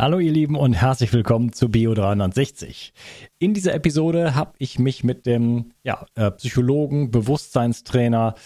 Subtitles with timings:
[0.00, 2.92] Hallo ihr Lieben und herzlich willkommen zu Bio360.
[3.40, 8.36] In dieser Episode habe ich mich mit dem ja, äh, Psychologen, Bewusstseinstrainer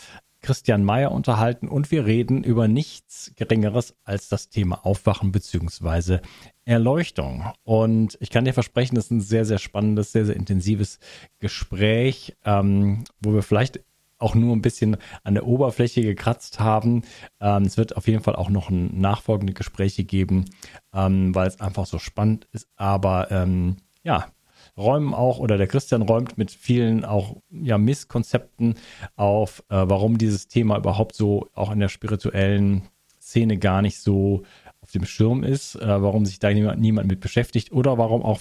[0.41, 6.21] Christian Mayer unterhalten und wir reden über nichts Geringeres als das Thema Aufwachen bzw.
[6.65, 7.45] Erleuchtung.
[7.65, 11.01] Und ich kann dir versprechen, das ist ein sehr, sehr spannendes, sehr, sehr intensives
[11.39, 13.85] Gespräch, ähm, wo wir vielleicht
[14.23, 17.03] auch nur ein bisschen an der Oberfläche gekratzt haben.
[17.41, 20.47] Ähm, es wird auf jeden Fall auch noch ein nachfolgende Gespräche geben,
[20.95, 22.69] ähm, weil es einfach so spannend ist.
[22.77, 24.29] Aber ähm, ja,
[24.77, 28.77] räumen auch oder der Christian räumt mit vielen auch ja Misskonzepten
[29.17, 32.83] auf, äh, warum dieses Thema überhaupt so auch in der spirituellen
[33.21, 34.43] Szene gar nicht so
[34.81, 38.41] auf dem Schirm ist, äh, warum sich da niemand, niemand mit beschäftigt oder warum auch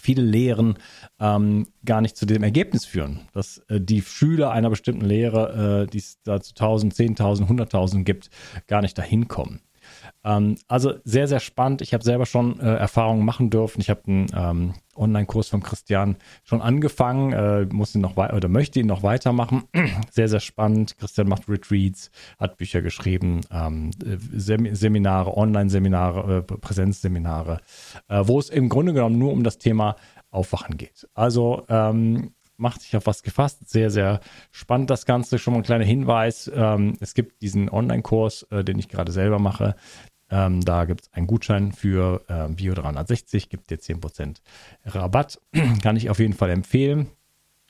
[0.00, 0.74] viele Lehren
[1.18, 5.90] ähm, gar nicht zu dem Ergebnis führen, dass äh, die Schüler einer bestimmten Lehre, äh,
[5.90, 8.30] die es da zu 1000, 10.000, 100.000 gibt,
[8.66, 9.60] gar nicht dahin kommen.
[10.24, 11.82] Ähm, also sehr, sehr spannend.
[11.82, 13.80] Ich habe selber schon äh, Erfahrungen machen dürfen.
[13.80, 18.80] Ich habe einen ähm, Online-Kurs von Christian schon angefangen, äh, muss ihn noch oder möchte
[18.80, 19.64] ihn noch weitermachen.
[20.10, 20.96] sehr, sehr spannend.
[20.98, 23.90] Christian macht Retreats, hat Bücher geschrieben, ähm,
[24.32, 27.60] Sem Seminare, Online-Seminare, äh, Präsenzseminare,
[28.08, 29.96] äh, wo es im Grunde genommen nur um das Thema
[30.30, 31.08] Aufwachen geht.
[31.14, 33.68] Also ähm, macht sich auf was gefasst.
[33.68, 34.20] Sehr, sehr
[34.52, 35.38] spannend das Ganze.
[35.38, 36.50] Schon mal ein kleiner Hinweis.
[36.54, 39.74] Ähm, es gibt diesen Online-Kurs, äh, den ich gerade selber mache.
[40.30, 44.36] Ähm, da gibt es einen Gutschein für äh, Bio 360, gibt dir 10%
[44.84, 45.40] Rabatt.
[45.82, 47.08] Kann ich auf jeden Fall empfehlen,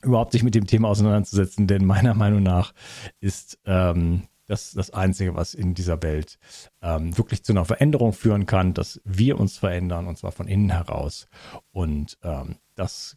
[0.02, 2.72] überhaupt sich mit dem Thema auseinanderzusetzen, denn meiner Meinung nach
[3.20, 6.38] ist ähm, das das Einzige, was in dieser Welt
[6.82, 10.70] ähm, wirklich zu einer Veränderung führen kann, dass wir uns verändern und zwar von innen
[10.70, 11.28] heraus.
[11.70, 13.16] Und ähm, das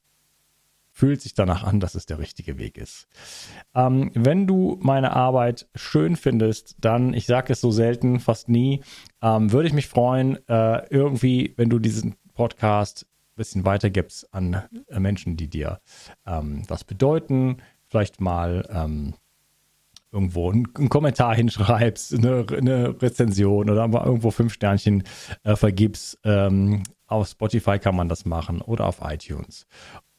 [0.94, 3.08] fühlt sich danach an, dass es der richtige Weg ist.
[3.74, 8.82] Ähm, wenn du meine Arbeit schön findest, dann, ich sage es so selten, fast nie,
[9.22, 14.64] ähm, würde ich mich freuen, äh, irgendwie, wenn du diesen Podcast ein bisschen weitergibst an
[14.88, 15.82] äh, Menschen, die dir
[16.28, 17.58] ähm, was bedeuten,
[17.88, 19.16] vielleicht mal ähm,
[20.12, 25.04] irgendwo einen, Kommentar hinschreibst, eine, eine, Rezension oder irgendwo fünf Sternchen
[25.44, 26.20] äh, vergibst.
[26.24, 29.68] Ähm, auf Spotify kann man das machen oder auf iTunes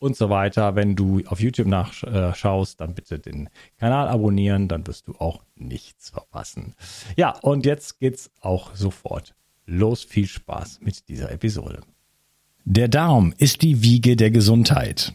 [0.04, 0.76] und so weiter.
[0.76, 3.48] Wenn du auf YouTube nachschaust, dann bitte den
[3.78, 6.74] Kanal abonnieren, dann wirst du auch nichts verpassen.
[7.16, 9.34] Ja, und jetzt geht's auch sofort
[9.66, 10.04] los.
[10.04, 11.80] Viel Spaß mit dieser Episode.
[12.64, 15.12] Der Darm ist die Wiege der Gesundheit.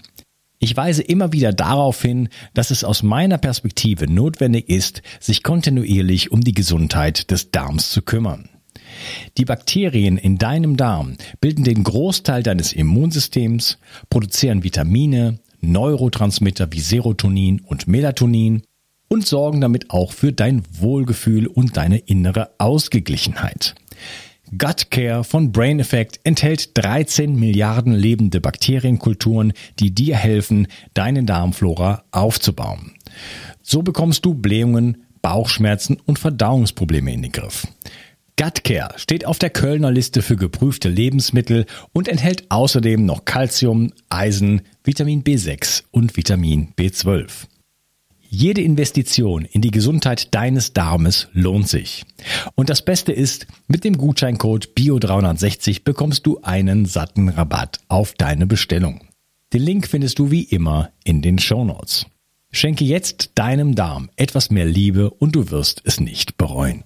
[0.60, 6.32] Ich weise immer wieder darauf hin, dass es aus meiner Perspektive notwendig ist, sich kontinuierlich
[6.32, 8.50] um die Gesundheit des Darms zu kümmern.
[9.38, 13.78] Die Bakterien in deinem Darm bilden den Großteil deines Immunsystems,
[14.10, 18.64] produzieren Vitamine, Neurotransmitter wie Serotonin und Melatonin
[19.10, 23.76] und sorgen damit auch für dein Wohlgefühl und deine innere Ausgeglichenheit.
[24.58, 32.04] Gut Care von Brain Effect enthält 13 Milliarden lebende Bakterienkulturen, die dir helfen, deine Darmflora
[32.12, 32.94] aufzubauen.
[33.62, 37.68] So bekommst du Blähungen, Bauchschmerzen und Verdauungsprobleme in den Griff.
[38.40, 44.62] Gutcare steht auf der Kölner Liste für geprüfte Lebensmittel und enthält außerdem noch Calcium, Eisen,
[44.82, 47.28] Vitamin B6 und Vitamin B12.
[48.30, 52.06] Jede Investition in die Gesundheit deines Darmes lohnt sich.
[52.56, 58.48] Und das Beste ist, mit dem Gutscheincode BIO360 bekommst du einen satten Rabatt auf deine
[58.48, 59.02] Bestellung.
[59.52, 62.06] Den Link findest du wie immer in den Show Notes.
[62.52, 66.86] Schenke jetzt deinem Darm etwas mehr Liebe und du wirst es nicht bereuen.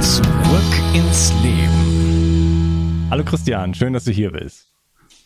[0.00, 0.24] Zurück
[0.94, 3.06] ins Leben.
[3.10, 4.68] Hallo Christian, schön, dass du hier bist.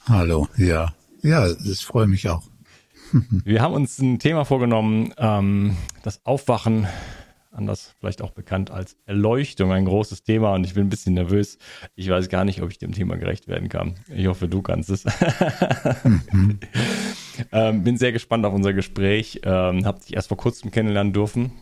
[0.07, 0.93] Hallo, ja.
[1.23, 2.43] Ja, das freue mich auch.
[3.45, 6.89] Wir haben uns ein Thema vorgenommen, ähm, das Aufwachen
[7.55, 11.59] anders vielleicht auch bekannt als Erleuchtung, ein großes Thema und ich bin ein bisschen nervös.
[11.95, 13.95] Ich weiß gar nicht, ob ich dem Thema gerecht werden kann.
[14.15, 15.05] Ich hoffe, du kannst es.
[16.33, 16.59] mhm.
[17.53, 19.41] ähm, bin sehr gespannt auf unser Gespräch.
[19.45, 21.53] Ähm, hab dich erst vor kurzem kennenlernen dürfen.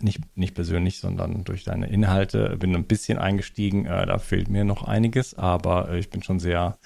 [0.00, 2.56] Nicht, nicht persönlich, sondern durch deine Inhalte.
[2.58, 3.84] Bin ein bisschen eingestiegen.
[3.84, 6.78] Äh, da fehlt mir noch einiges, aber äh, ich bin schon sehr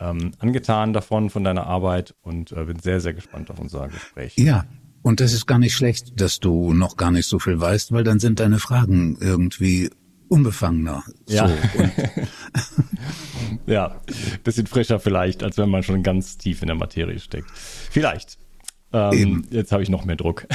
[0.00, 4.36] ähm, angetan davon, von deiner Arbeit und äh, bin sehr, sehr gespannt auf unser Gespräch.
[4.36, 4.66] Ja,
[5.02, 8.04] und das ist gar nicht schlecht, dass du noch gar nicht so viel weißt, weil
[8.04, 9.90] dann sind deine Fragen irgendwie
[10.28, 11.02] unbefangener.
[11.26, 11.48] Ja.
[11.48, 11.54] So.
[13.66, 14.00] ja,
[14.44, 17.50] bisschen frischer vielleicht, als wenn man schon ganz tief in der Materie steckt.
[17.50, 18.38] Vielleicht.
[18.92, 20.46] Ähm, jetzt habe ich noch mehr Druck.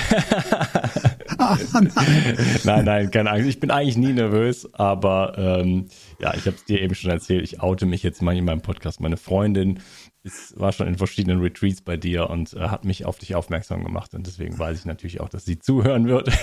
[2.63, 3.47] nein, nein, keine Angst.
[3.47, 5.85] Ich bin eigentlich nie nervös, aber ähm,
[6.19, 7.43] ja, ich habe es dir eben schon erzählt.
[7.43, 8.99] Ich oute mich jetzt mal in meinem Podcast.
[8.99, 9.79] Meine Freundin
[10.23, 13.83] ist, war schon in verschiedenen Retreats bei dir und äh, hat mich auf dich aufmerksam
[13.83, 14.13] gemacht.
[14.13, 16.29] Und deswegen weiß ich natürlich auch, dass sie zuhören wird.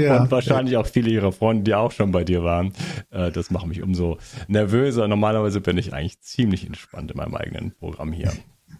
[0.00, 0.80] Ja, und wahrscheinlich ja.
[0.80, 2.72] auch viele ihrer Freunde, die auch schon bei dir waren.
[3.10, 5.08] Äh, das macht mich umso nervöser.
[5.08, 8.32] Normalerweise bin ich eigentlich ziemlich entspannt in meinem eigenen Programm hier.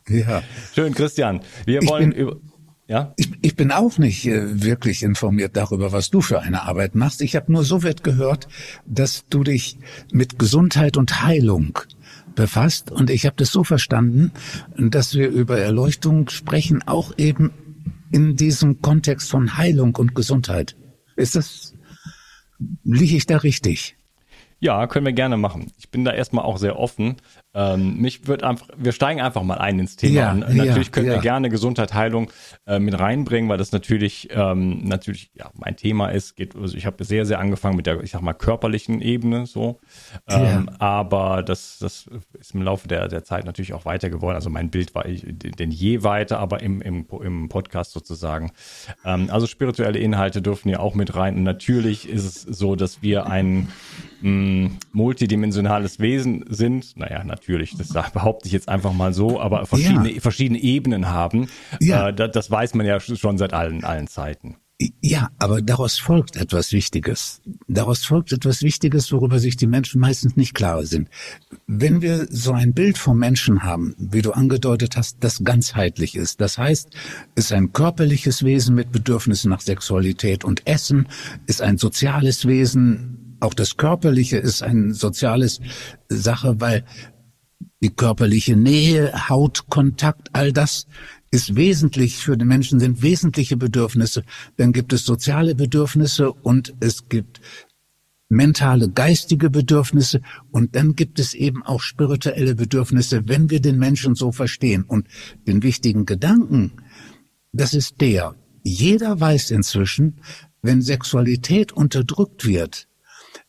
[0.09, 0.43] Ja.
[0.75, 1.41] Schön, Christian.
[1.65, 2.37] Wir ich wollen bin, über.
[2.89, 3.15] Ja?
[3.17, 7.23] Ich, ich bin auch nicht äh, wirklich informiert darüber, was du für eine Arbeit machst.
[7.23, 8.49] Ich habe nur so weit gehört,
[8.85, 9.79] dass du dich
[10.13, 11.79] mit Gesundheit und Heilung
[12.35, 12.91] befasst.
[12.91, 14.33] Und ich habe das so verstanden,
[14.77, 17.53] dass wir über Erleuchtung sprechen, auch eben
[18.11, 20.77] in diesem Kontext von Heilung und Gesundheit.
[21.17, 21.75] Ist das,
[22.85, 23.97] liege ich da richtig?
[24.61, 25.73] Ja, können wir gerne machen.
[25.79, 27.17] Ich bin da erstmal auch sehr offen.
[27.55, 30.15] Ähm, mich wird einfach, wir steigen einfach mal ein ins Thema.
[30.15, 31.15] Ja, natürlich ja, können ja.
[31.15, 32.31] wir gerne Gesundheit, Heilung
[32.67, 36.35] äh, mit reinbringen, weil das natürlich, ähm, natürlich ja, mein Thema ist.
[36.37, 39.81] Geht, also ich habe sehr, sehr angefangen mit der, ich sag mal, körperlichen Ebene so.
[40.29, 42.09] Ähm, aber das, das
[42.39, 44.37] ist im Laufe der, der Zeit natürlich auch weiter geworden.
[44.37, 48.53] Also mein Bild war denn je weiter, aber im, im, im Podcast sozusagen.
[49.05, 51.37] Ähm, also spirituelle Inhalte dürfen ja auch mit rein.
[51.37, 53.69] Und natürlich ist es so, dass wir ein
[54.23, 56.97] mh, mm, multidimensionales Wesen sind.
[56.97, 60.21] Naja, natürlich natürlich, das behaupte ich jetzt einfach mal so, aber verschiedene, ja.
[60.21, 61.49] verschiedene Ebenen haben,
[61.81, 62.09] ja.
[62.09, 64.57] Äh, das, das, weiß man ja schon seit allen, allen Zeiten.
[65.01, 67.41] Ja, aber daraus folgt etwas Wichtiges.
[67.69, 71.09] Daraus folgt etwas Wichtiges, worüber sich die Menschen meistens nicht klar sind.
[71.69, 76.41] Wenn wir so ein Bild vom Menschen haben, wie du angedeutet hast, das ganzheitlich ist,
[76.41, 76.91] das heißt,
[77.37, 81.07] ist ein körperliches Wesen mit Bedürfnissen nach Sexualität und Essen,
[81.47, 85.61] ist ein soziales Wesen, auch das Körperliche ist ein soziales
[86.09, 86.85] Sache, weil
[87.83, 90.87] die körperliche Nähe, Hautkontakt, all das
[91.31, 94.23] ist wesentlich für den Menschen, sind wesentliche Bedürfnisse.
[94.57, 97.41] Dann gibt es soziale Bedürfnisse und es gibt
[98.29, 104.15] mentale, geistige Bedürfnisse und dann gibt es eben auch spirituelle Bedürfnisse, wenn wir den Menschen
[104.15, 104.85] so verstehen.
[104.85, 105.09] Und
[105.47, 106.73] den wichtigen Gedanken,
[107.53, 110.21] das ist der, jeder weiß inzwischen,
[110.63, 112.89] wenn Sexualität unterdrückt wird,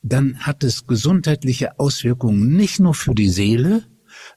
[0.02, 3.84] dann hat es gesundheitliche Auswirkungen nicht nur für die Seele,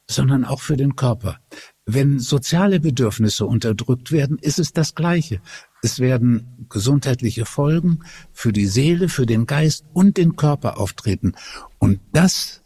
[0.06, 1.38] sondern auch für den Körper.
[1.84, 5.40] Wenn soziale Bedürfnisse unterdrückt werden, ist es das Gleiche.
[5.82, 8.00] Es werden gesundheitliche Folgen
[8.32, 11.34] für die Seele, für den Geist und den Körper auftreten.
[11.78, 12.62] Und das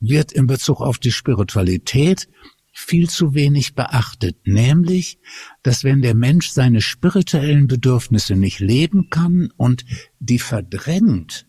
[0.00, 2.28] wird in Bezug auf die Spiritualität
[2.72, 5.18] viel zu wenig beachtet, nämlich,
[5.62, 9.84] dass wenn der Mensch seine spirituellen Bedürfnisse nicht leben kann und
[10.18, 11.46] die verdrängt,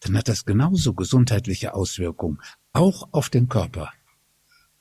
[0.00, 2.40] dann hat das genauso gesundheitliche Auswirkungen,
[2.72, 3.92] auch auf den Körper.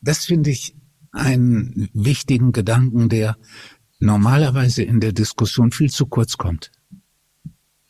[0.02, 0.76] Das finde ich
[1.12, 3.38] einen wichtigen Gedanken, der
[4.00, 6.72] normalerweise in der Diskussion viel zu kurz kommt.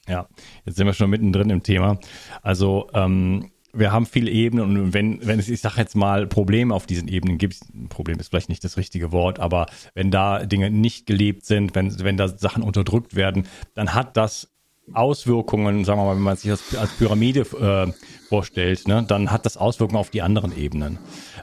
[0.07, 0.27] Ja,
[0.65, 1.99] jetzt sind wir schon mittendrin im Thema.
[2.41, 6.73] Also ähm, wir haben viele Ebenen und wenn, wenn es, ich sage jetzt mal, Probleme
[6.73, 7.59] auf diesen Ebenen gibt,
[7.89, 11.99] Problem ist vielleicht nicht das richtige Wort, aber wenn da Dinge nicht gelebt sind, wenn,
[11.99, 14.51] wenn da Sachen unterdrückt werden, dann hat das
[14.93, 17.93] Auswirkungen, sagen wir mal, wenn man sich das als Pyramide äh,
[18.27, 20.97] vorstellt, ne, dann hat das Auswirkungen auf die anderen Ebenen.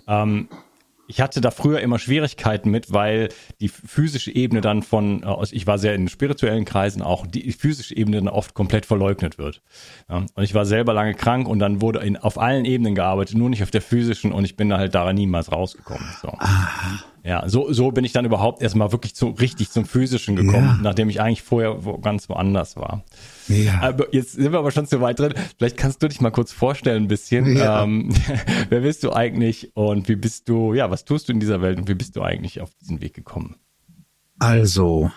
[0.09, 0.49] Ähm,
[1.09, 3.29] ich hatte da früher immer Schwierigkeiten mit, weil
[3.61, 7.97] die physische Ebene dann von, äh, ich war sehr in spirituellen Kreisen auch, die physische
[7.97, 9.63] Ebene dann oft komplett verleugnet wird.
[10.09, 13.51] Und ich war selber lange krank und dann wurde in, auf allen Ebenen gearbeitet, nur
[13.51, 16.07] nicht auf der physischen und ich bin da halt daran niemals rausgekommen.
[16.21, 16.29] So.
[16.29, 17.05] Aha.
[17.27, 20.79] Ja, so, so bin ich dann überhaupt erstmal wirklich zu, richtig zum Physischen gekommen, ja.
[20.81, 23.05] nachdem ich eigentlich vorher wo, ganz woanders war.
[23.49, 23.81] Ja.
[23.81, 25.35] Aber jetzt sind wir aber schon zu weit drin.
[25.59, 27.57] Vielleicht kannst du dich mal kurz vorstellen ein bisschen.
[27.57, 27.83] Ja.
[27.83, 28.15] Ähm,
[28.69, 31.81] wer bist du eigentlich und wie bist du, ja, was tust du in dieser Welt
[31.81, 33.57] und wie bist du eigentlich auf diesen Weg gekommen?
[34.39, 35.11] Also,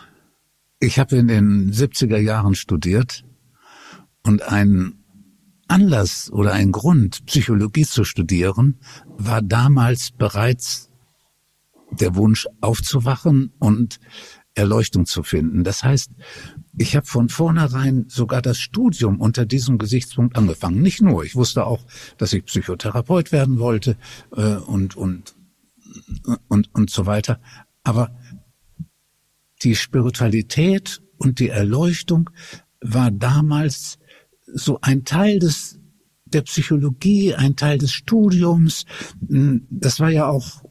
[0.80, 3.24] ich habe in den 70er Jahren studiert
[4.24, 5.04] und ein
[5.68, 10.89] Anlass oder ein Grund, Psychologie zu studieren, war damals bereits
[11.92, 14.00] der Wunsch aufzuwachen und
[14.56, 15.64] Erleuchtung zu finden.
[15.64, 16.12] Das heißt,
[16.78, 20.82] ich habe von vornherein sogar das Studium unter diesem Gesichtspunkt angefangen.
[20.82, 21.86] Nicht nur, ich wusste auch,
[22.18, 23.98] dass ich Psychotherapeut werden wollte
[24.36, 25.36] äh, und, und,
[26.48, 27.40] und, und so weiter.
[27.84, 28.16] Aber
[29.64, 32.30] die Spiritualität und die Erleuchtung
[32.82, 34.00] war damals
[34.46, 35.80] so ein Teil des
[36.26, 38.86] der Psychologie, ein Teil des Studiums.
[39.20, 40.64] Das war ja auch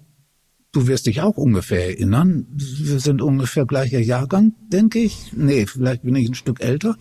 [0.73, 2.47] Du wirst dich auch ungefähr erinnern.
[2.51, 5.33] Wir sind ungefähr gleicher Jahrgang, denke ich.
[5.33, 6.97] Nee, vielleicht bin ich ein Stück älter.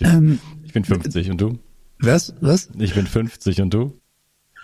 [0.00, 1.58] Ähm, ich bin 50 und du?
[1.98, 2.34] Was?
[2.40, 2.70] Was?
[2.78, 3.92] Ich bin 50 und du?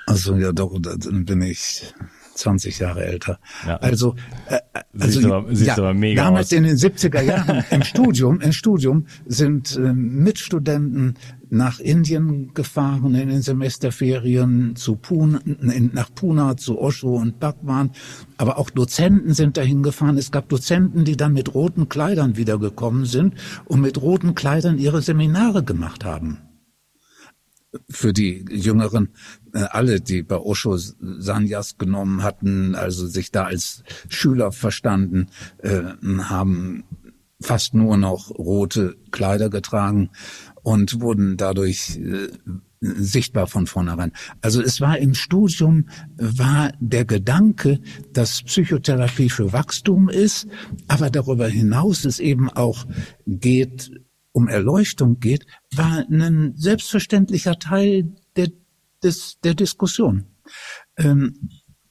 [0.06, 1.94] Also ja, doch, dann bin ich
[2.34, 3.38] 20 Jahre älter.
[3.66, 3.76] Ja.
[3.76, 4.14] Also,
[4.48, 4.58] äh,
[4.98, 6.52] also siehst aber, siehst ja, aber mega damals aus.
[6.52, 11.14] in den 70er Jahren im Studium, im Studium sind äh, Mitstudenten
[11.50, 17.90] nach Indien gefahren in den Semesterferien zu Pune, in, nach Pune, zu Osho und Bhagwan.
[18.38, 20.16] Aber auch Dozenten sind dahin gefahren.
[20.16, 23.34] Es gab Dozenten, die dann mit roten Kleidern wiedergekommen sind
[23.66, 26.38] und mit roten Kleidern ihre Seminare gemacht haben
[27.88, 29.10] für die Jüngeren,
[29.54, 35.82] äh, alle, die bei Osho Sanyas genommen hatten, also sich da als Schüler verstanden, äh,
[36.18, 36.84] haben
[37.40, 40.10] fast nur noch rote Kleider getragen
[40.62, 42.28] und wurden dadurch äh,
[42.82, 44.12] sichtbar von vornherein.
[44.40, 47.80] Also es war im Studium, war der Gedanke,
[48.12, 50.48] dass Psychotherapie für Wachstum ist,
[50.88, 52.84] aber darüber hinaus es eben auch
[53.26, 53.92] geht,
[54.32, 58.48] um Erleuchtung geht, war ein selbstverständlicher Teil der,
[59.02, 60.26] des, der Diskussion.
[60.96, 61.48] Ähm,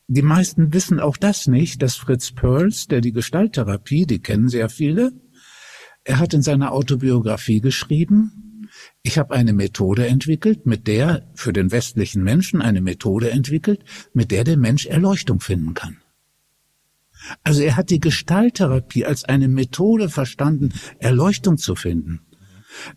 [0.08, 4.70] die meisten wissen auch das nicht, dass Fritz Perls, der die Gestalttherapie, die kennen sehr
[4.70, 5.14] viele,
[6.04, 8.68] er hat in seiner Autobiografie geschrieben,
[9.04, 13.84] ich habe eine Methode entwickelt, mit der für den westlichen Menschen eine Methode entwickelt,
[14.14, 15.98] mit der der Mensch Erleuchtung finden kann.
[17.44, 22.22] Also er hat die Gestalttherapie als eine Methode verstanden, Erleuchtung zu finden.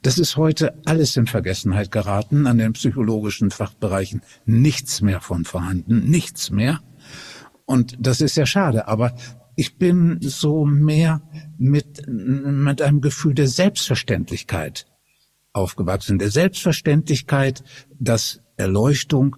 [0.02, 6.09] Das ist heute alles in Vergessenheit geraten, an den psychologischen Fachbereichen nichts mehr von vorhanden,
[6.09, 6.81] nichts mehr.
[7.66, 9.14] Und das ist ja schade, aber
[9.57, 11.23] ich bin so mehr
[11.59, 14.87] mit, mit einem Gefühl der Selbstverständlichkeit
[15.52, 17.62] aufgewachsen, der Selbstverständlichkeit,
[17.99, 19.37] dass Erleuchtung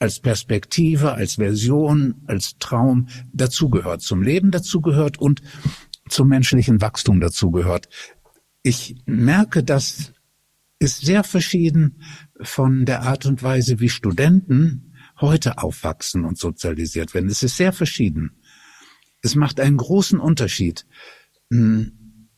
[0.00, 5.42] als Perspektive, als Version, als Traum dazugehört, zum Leben dazugehört und
[6.08, 7.88] zum menschlichen Wachstum dazugehört
[8.68, 10.12] ich merke, das
[10.78, 12.02] ist sehr verschieden
[12.42, 17.30] von der Art und Weise, wie Studenten heute aufwachsen und sozialisiert werden.
[17.30, 18.36] Es ist sehr verschieden.
[19.22, 20.86] Es macht einen großen Unterschied.
[21.50, 22.28] Hm.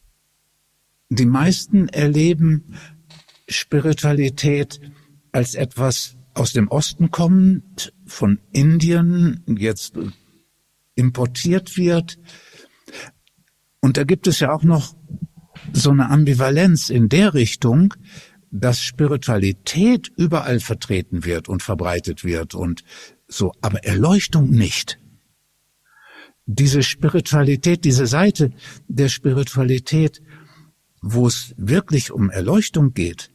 [1.09, 2.77] Die meisten erleben
[3.49, 4.81] Spiritualität
[5.33, 9.95] als etwas aus dem Osten kommend, von Indien jetzt
[10.95, 12.21] importiert wird.
[13.81, 14.95] Und da gibt es ja auch noch
[15.73, 17.95] so eine Ambivalenz in der Richtung,
[18.51, 22.85] dass Spiritualität überall vertreten wird und verbreitet wird und
[23.29, 24.99] so, aber Erleuchtung nicht.
[26.47, 28.53] Diese Spiritualität, diese Seite
[28.89, 30.21] der Spiritualität,
[31.01, 33.31] wo es wirklich um Erleuchtung geht,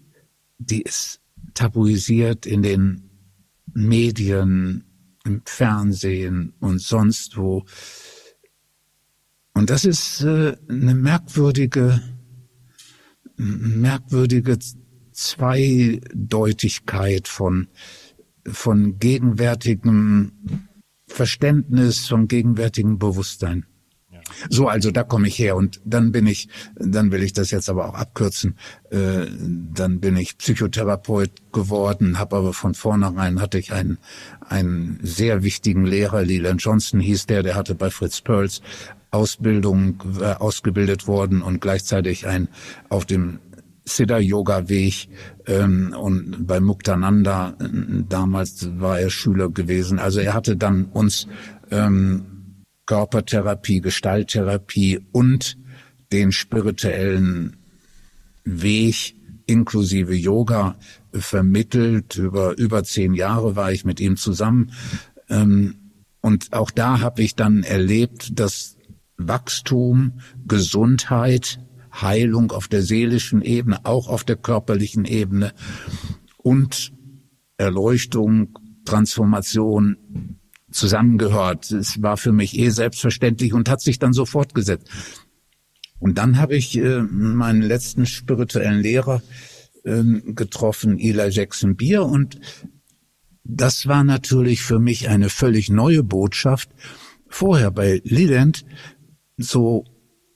[0.57, 1.21] die ist
[1.53, 3.09] tabuisiert in den
[3.73, 4.83] Medien,
[5.23, 7.65] im Fernsehen und sonst wo.
[9.53, 12.01] Und das ist äh, eine merkwürdige
[13.37, 14.59] merkwürdige
[15.11, 17.67] Zweideutigkeit von,
[18.45, 20.31] von gegenwärtigem
[21.07, 23.65] Verständnis, von gegenwärtigem Bewusstsein.
[24.49, 27.69] So, also da komme ich her und dann bin ich, dann will ich das jetzt
[27.69, 28.57] aber auch abkürzen,
[28.89, 33.99] äh, dann bin ich Psychotherapeut geworden, habe aber von vornherein hatte ich einen,
[34.41, 38.61] einen sehr wichtigen Lehrer, Leland Johnson hieß der, der hatte bei Fritz Perls
[39.15, 42.47] Ausbildung äh, ausgebildet worden und gleichzeitig ein
[42.89, 43.39] auf dem
[43.85, 45.09] Siddha-Yoga-Weg
[45.45, 49.99] ähm, und bei Muktananda, äh, damals war er Schüler gewesen.
[49.99, 51.27] Also er hatte dann uns
[51.71, 55.57] ähm, Körpertherapie, Gestalttherapie und
[56.11, 57.57] den spirituellen
[58.43, 59.15] Weg
[59.47, 60.75] inklusive Yoga
[61.11, 62.17] vermittelt.
[62.17, 64.71] Über über zehn Jahre war ich mit ihm zusammen.
[65.29, 65.75] Ähm,
[66.21, 68.74] und auch da habe ich dann erlebt, dass
[69.17, 71.59] Wachstum, Gesundheit,
[71.93, 75.53] Heilung auf der seelischen Ebene, auch auf der körperlichen Ebene
[76.37, 76.91] und
[77.57, 80.39] Erleuchtung, Transformation
[80.71, 81.71] zusammengehört.
[81.71, 84.89] Es war für mich eh selbstverständlich und hat sich dann so fortgesetzt.
[85.99, 89.23] Und dann habe ich äh, meinen letzten spirituellen Lehrer
[89.83, 92.39] äh, getroffen, Eli Jackson Beer, und
[93.47, 96.69] das war natürlich für mich eine völlig neue Botschaft.
[97.27, 98.65] Vorher bei Leland
[99.37, 99.85] so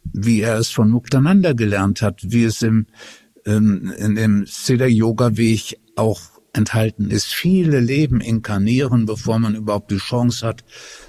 [0.03, 2.87] wie er es von Muktananda gelernt hat, wie es im,
[3.45, 6.21] ähm, in dem Siddha-Yoga-Weg auch
[6.53, 7.27] enthalten ist.
[7.27, 10.63] Viele Leben inkarnieren, bevor man überhaupt die Chance hat,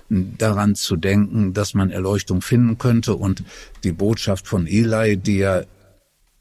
[0.09, 3.15] daran zu denken, dass man Erleuchtung finden könnte.
[3.15, 3.43] Und
[3.85, 5.67] die Botschaft von Eli, die er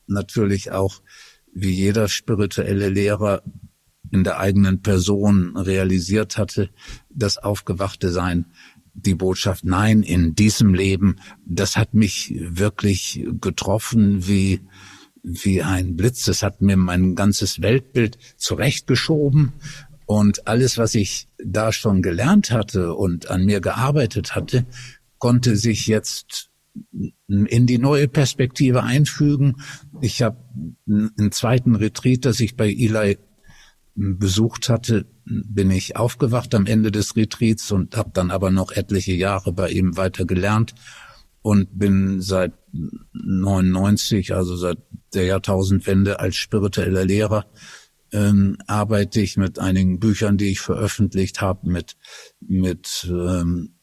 [0.08, 1.02] natürlich auch
[1.54, 3.42] wie jeder spirituelle Lehrer
[4.12, 6.70] in der eigenen Person realisiert hatte,
[7.10, 8.46] das aufgewachte Sein
[8.94, 14.62] die Botschaft Nein in diesem Leben, das hat mich wirklich getroffen wie,
[15.24, 16.28] wie ein Blitz.
[16.28, 19.54] Es hat mir mein ganzes Weltbild zurechtgeschoben
[20.06, 24.66] und alles, was ich da schon gelernt hatte und an mir gearbeitet hatte,
[25.20, 26.50] konnte sich jetzt
[27.28, 29.58] in die neue Perspektive einfügen.
[30.02, 30.38] Ich habe
[30.88, 33.18] einen zweiten Retreat, das ich bei Eli
[34.00, 39.14] besucht hatte, bin ich aufgewacht am Ende des Retreats und habe dann aber noch etliche
[39.14, 40.74] Jahre bei ihm weiter gelernt
[41.42, 42.54] und bin seit
[43.14, 44.78] 99, also seit
[45.14, 47.46] der Jahrtausendwende als spiritueller Lehrer
[48.12, 51.98] ähm, arbeite ich mit einigen Büchern, die ich veröffentlicht habe, mit
[52.40, 53.76] mit ähm,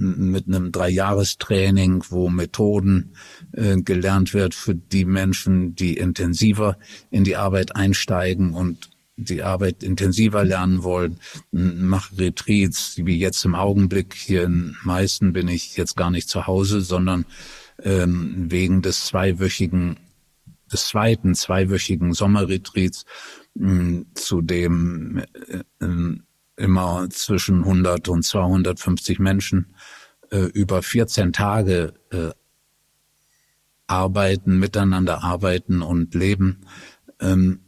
[0.00, 3.14] mit einem Dreijahrestraining, wo Methoden
[3.52, 6.78] äh, gelernt wird für die Menschen, die intensiver
[7.10, 8.89] in die Arbeit einsteigen und
[9.24, 11.18] die Arbeit intensiver lernen wollen,
[11.52, 16.46] mache Retreats, wie jetzt im Augenblick hier in Meißen bin ich jetzt gar nicht zu
[16.46, 17.26] Hause, sondern
[17.82, 19.98] ähm, wegen des zweiwöchigen,
[20.72, 23.04] des zweiten zweiwöchigen Sommerretreats,
[24.14, 26.16] zu dem äh, äh,
[26.56, 29.74] immer zwischen 100 und 250 Menschen
[30.30, 32.30] äh, über 14 Tage äh,
[33.86, 36.60] arbeiten, miteinander arbeiten und leben.
[37.18, 37.60] Ähm,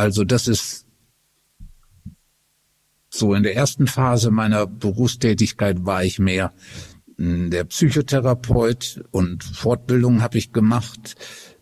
[0.00, 0.86] also das ist
[3.10, 6.54] so in der ersten Phase meiner Berufstätigkeit war ich mehr
[7.18, 11.16] hm, der Psychotherapeut und Fortbildung habe ich gemacht.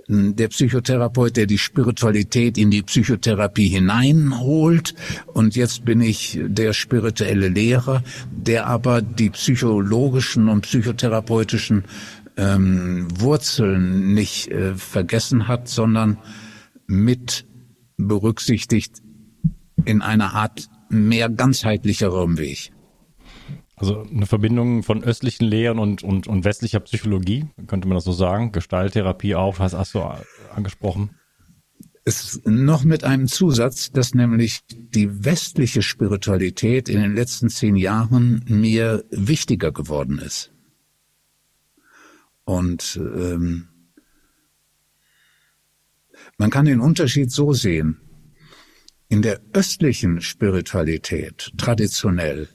[0.07, 4.95] Hm, der Psychotherapeut, der die Spiritualität in die Psychotherapie hineinholt.
[5.27, 11.87] Und jetzt bin ich der spirituelle Lehrer, der aber die psychologischen und psychotherapeutischen
[12.37, 16.19] ähm, Wurzeln nicht äh, vergessen hat, sondern
[16.87, 17.48] mit
[17.99, 19.03] berücksichtigt
[19.85, 22.73] in einer Art mehr ganzheitlicherem Weg.
[23.77, 28.13] Also eine Verbindung von östlichen Lehren und, und, und westlicher Psychologie, könnte man das so
[28.13, 28.51] sagen.
[28.51, 30.03] Gestalttherapie auch, hast, hast du
[30.55, 31.11] angesprochen.
[32.05, 38.45] Es noch mit einem Zusatz, dass nämlich die westliche Spiritualität in den letzten zehn Jahren
[38.49, 40.51] mir wichtiger geworden ist.
[42.45, 43.69] Und ähm,
[46.39, 47.99] man kann den Unterschied so sehen.
[49.09, 52.49] In der östlichen Spiritualität, traditionell,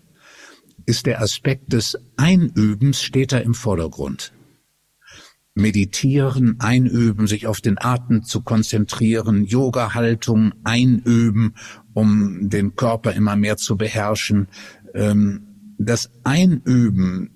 [0.85, 4.33] ist der Aspekt des Einübens steht da im Vordergrund.
[5.55, 11.55] Meditieren, einüben, sich auf den Atem zu konzentrieren, Yoga-Haltung einüben,
[11.93, 14.47] um den Körper immer mehr zu beherrschen.
[14.95, 17.32] Ähm, das Einüben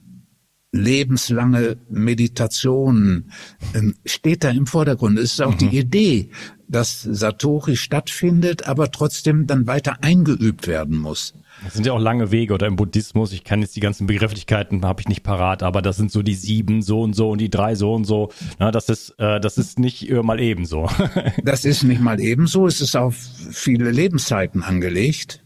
[0.71, 3.31] lebenslange Meditation
[3.73, 5.17] ähm, steht da im Vordergrund.
[5.17, 5.57] Es ist auch mhm.
[5.57, 6.29] die Idee,
[6.67, 11.33] dass Satori stattfindet, aber trotzdem dann weiter eingeübt werden muss.
[11.63, 13.31] Das sind ja auch lange Wege oder im Buddhismus.
[13.31, 16.35] Ich kann jetzt die ganzen Begrifflichkeiten habe ich nicht parat, aber das sind so die
[16.35, 18.29] sieben so und so und die drei so und so.
[18.59, 20.89] Na, das ist äh, das ist nicht mal ebenso.
[21.43, 22.67] das ist nicht mal ebenso.
[22.67, 25.43] Es ist auf viele Lebenszeiten angelegt.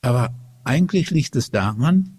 [0.00, 0.30] Aber
[0.64, 2.15] eigentlich liegt es daran,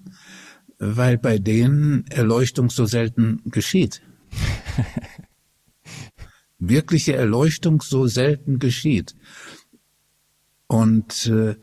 [0.80, 4.02] weil bei denen Erleuchtung so selten geschieht.
[6.60, 9.16] Wirkliche Erleuchtung so selten geschieht.
[10.68, 11.56] Und äh,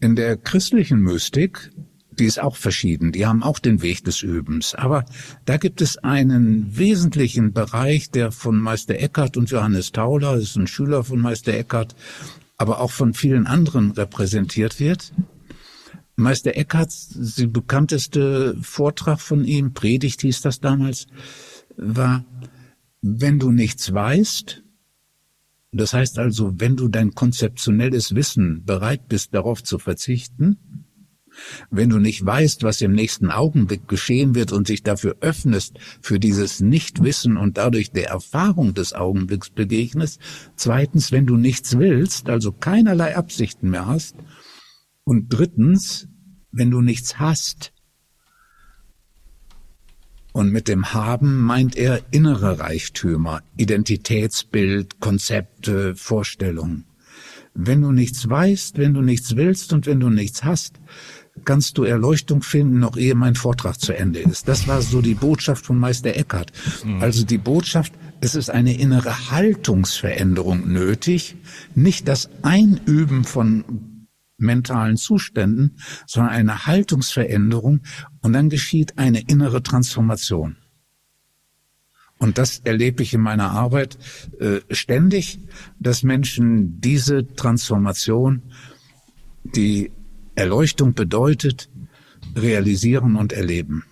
[0.00, 1.70] in der christlichen Mystik,
[2.10, 4.74] die ist auch verschieden, die haben auch den Weg des Übens.
[4.74, 5.04] Aber
[5.46, 10.56] da gibt es einen wesentlichen Bereich, der von Meister Eckhart und Johannes Tauler, das ist
[10.56, 11.96] ein Schüler von Meister Eckhart,
[12.56, 15.12] aber auch von vielen anderen repräsentiert wird.
[16.16, 21.06] Meister Eckharts, die bekannteste Vortrag von ihm, Predigt hieß das damals,
[21.76, 22.24] war,
[23.02, 24.62] wenn du nichts weißt,
[25.72, 30.56] das heißt also, wenn du dein konzeptionelles Wissen bereit bist, darauf zu verzichten,
[31.70, 36.20] wenn du nicht weißt, was im nächsten Augenblick geschehen wird und dich dafür öffnest, für
[36.20, 40.20] dieses Nichtwissen und dadurch der Erfahrung des Augenblicks begegnest,
[40.54, 44.14] zweitens, wenn du nichts willst, also keinerlei Absichten mehr hast,
[45.04, 46.08] und drittens,
[46.50, 47.72] wenn du nichts hast.
[50.32, 56.86] Und mit dem Haben meint er innere Reichtümer, Identitätsbild, Konzepte, Vorstellungen.
[57.54, 60.80] Wenn du nichts weißt, wenn du nichts willst und wenn du nichts hast,
[61.44, 64.48] kannst du Erleuchtung finden, noch ehe mein Vortrag zu Ende ist.
[64.48, 66.50] Das war so die Botschaft von Meister Eckhart.
[66.84, 67.00] Mhm.
[67.00, 71.36] Also die Botschaft, es ist eine innere Haltungsveränderung nötig,
[71.76, 73.93] nicht das Einüben von
[74.36, 77.80] mentalen Zuständen, sondern eine Haltungsveränderung
[78.20, 80.56] und dann geschieht eine innere Transformation.
[82.18, 83.98] Und das erlebe ich in meiner Arbeit
[84.38, 85.40] äh, ständig,
[85.78, 88.42] dass Menschen diese Transformation,
[89.42, 89.92] die
[90.34, 91.68] Erleuchtung bedeutet,
[92.34, 93.84] realisieren und erleben.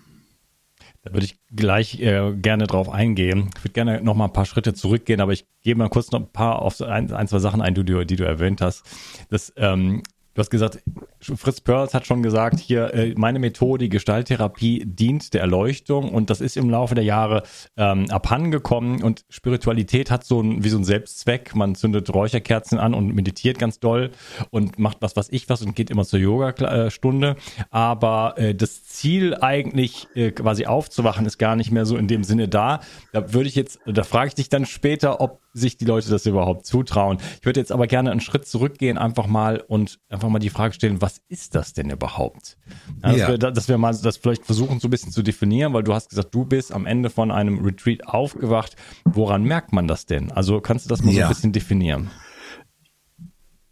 [1.03, 3.49] Da würde ich gleich äh, gerne drauf eingehen.
[3.57, 6.21] Ich würde gerne noch mal ein paar Schritte zurückgehen, aber ich gebe mal kurz noch
[6.21, 8.83] ein paar auf ein, ein zwei Sachen ein, die du, die du erwähnt hast.
[9.29, 10.01] Das ähm,
[10.33, 10.79] Du hast gesagt,
[11.19, 16.41] Fritz Perls hat schon gesagt, hier äh, meine Methode, Gestalttherapie dient der Erleuchtung und das
[16.41, 17.43] ist im Laufe der Jahre
[17.77, 21.55] ähm, abhandengekommen und Spiritualität hat so ein, wie so ein Selbstzweck.
[21.55, 24.09] Man zündet Räucherkerzen an und meditiert ganz doll
[24.49, 27.35] und macht was, was ich was und geht immer zur Yoga-Stunde.
[27.69, 32.23] Aber äh, das Ziel eigentlich äh, quasi aufzuwachen ist gar nicht mehr so in dem
[32.23, 32.79] Sinne da.
[33.11, 36.25] Da würde ich jetzt, da frage ich dich dann später, ob sich die Leute das
[36.25, 37.17] überhaupt zutrauen.
[37.39, 40.73] Ich würde jetzt aber gerne einen Schritt zurückgehen, einfach mal und einfach mal die Frage
[40.73, 42.57] stellen, was ist das denn überhaupt?
[43.01, 43.27] Ja, dass, ja.
[43.29, 46.09] wir, dass wir mal das vielleicht versuchen, so ein bisschen zu definieren, weil du hast
[46.09, 48.75] gesagt, du bist am Ende von einem Retreat aufgewacht.
[49.05, 50.31] Woran merkt man das denn?
[50.31, 51.21] Also kannst du das mal ja.
[51.21, 52.09] so ein bisschen definieren?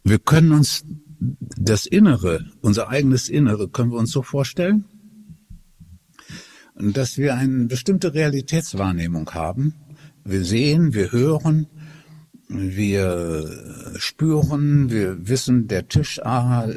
[0.04, 0.84] Wir können uns
[1.38, 4.84] das Innere, unser eigenes Innere, können wir uns so vorstellen,
[6.74, 9.74] dass wir eine bestimmte Realitätswahrnehmung haben,
[10.24, 11.66] wir sehen, wir hören,
[12.52, 16.68] wir spüren, wir wissen, der Tisch, ah,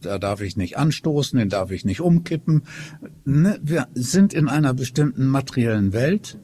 [0.00, 2.62] da darf ich nicht anstoßen, den darf ich nicht umkippen.
[3.24, 6.38] Ne, wir sind in einer bestimmten materiellen Welt.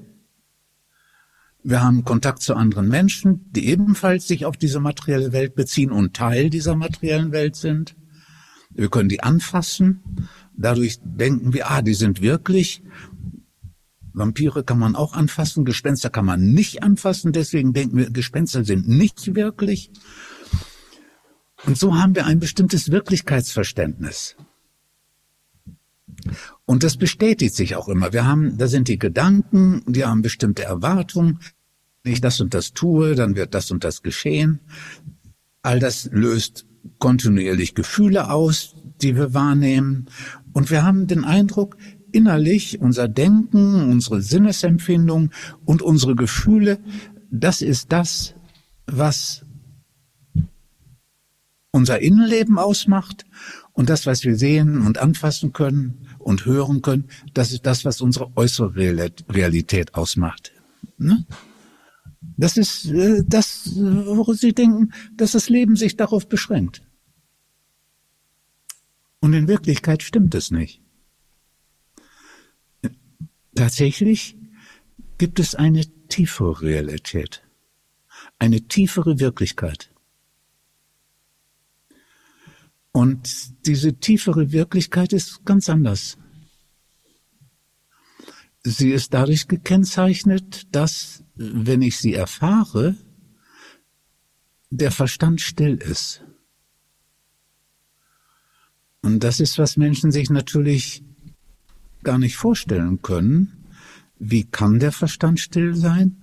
[1.62, 6.14] Wir haben Kontakt zu anderen Menschen, die ebenfalls sich auf diese materielle Welt beziehen und
[6.14, 7.96] Teil dieser materiellen Welt sind.
[8.70, 10.28] Wir können die anfassen.
[10.56, 12.82] Dadurch denken wir, ah, die sind wirklich.
[14.18, 18.88] Vampire kann man auch anfassen, Gespenster kann man nicht anfassen, deswegen denken wir, Gespenster sind
[18.88, 19.90] nicht wirklich.
[21.66, 24.36] Und so haben wir ein bestimmtes Wirklichkeitsverständnis.
[26.64, 28.12] Und das bestätigt sich auch immer.
[28.12, 31.40] Wir haben, da sind die Gedanken, die haben bestimmte Erwartungen.
[32.02, 34.60] Wenn ich das und das tue, dann wird das und das geschehen.
[35.62, 36.66] All das löst
[36.98, 40.06] kontinuierlich Gefühle aus, die wir wahrnehmen.
[40.52, 41.76] Und wir haben den Eindruck,
[42.12, 45.30] innerlich, unser Denken, unsere Sinnesempfindung
[45.64, 46.78] und unsere Gefühle,
[47.30, 48.34] das ist das,
[48.86, 49.44] was
[51.70, 53.24] unser Innenleben ausmacht
[53.72, 58.00] und das, was wir sehen und anfassen können und hören können, das ist das, was
[58.00, 60.52] unsere äußere Realität ausmacht.
[60.96, 61.26] Ne?
[62.36, 66.82] Das ist äh, das, worum Sie denken, dass das Leben sich darauf beschränkt.
[69.20, 70.80] Und in Wirklichkeit stimmt es nicht.
[73.58, 74.36] Tatsächlich
[75.18, 77.42] gibt es eine tiefere Realität,
[78.38, 79.92] eine tiefere Wirklichkeit.
[82.92, 86.18] Und diese tiefere Wirklichkeit ist ganz anders.
[88.62, 92.96] Sie ist dadurch gekennzeichnet, dass, wenn ich sie erfahre,
[94.70, 96.22] der Verstand still ist.
[99.02, 101.02] Und das ist, was Menschen sich natürlich
[102.02, 103.64] gar nicht vorstellen können,
[104.18, 106.22] wie kann der Verstand still sein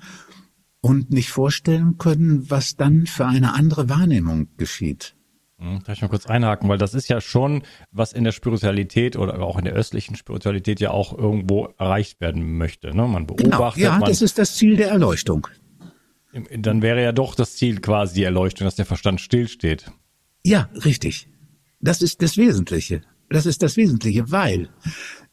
[0.82, 5.16] und nicht vorstellen können, was dann für eine andere Wahrnehmung geschieht.
[5.58, 9.16] Hm, darf ich mal kurz einhaken, weil das ist ja schon, was in der Spiritualität
[9.16, 12.96] oder auch in der östlichen Spiritualität ja auch irgendwo erreicht werden möchte.
[12.96, 13.08] Ne?
[13.08, 13.84] Man genau, beobachtet.
[13.84, 15.48] Genau, ja, man, das ist das Ziel der Erleuchtung.
[16.58, 19.90] Dann wäre ja doch das Ziel quasi die Erleuchtung, dass der Verstand stillsteht.
[20.44, 21.30] Ja, richtig.
[21.80, 23.02] Das ist das Wesentliche.
[23.30, 24.70] Das ist das Wesentliche, weil